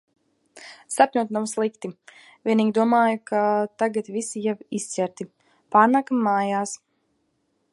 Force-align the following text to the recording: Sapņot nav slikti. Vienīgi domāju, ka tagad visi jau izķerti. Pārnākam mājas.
Sapņot 0.93 1.33
nav 1.35 1.43
slikti. 1.51 1.91
Vienīgi 2.49 2.73
domāju, 2.77 3.19
ka 3.33 3.41
tagad 3.83 4.09
visi 4.15 4.43
jau 4.47 4.55
izķerti. 4.79 5.29
Pārnākam 5.77 6.25
mājas. 6.31 6.75